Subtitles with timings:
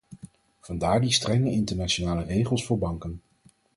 [0.59, 3.21] Vandaar die strenge internationale regels voor banken.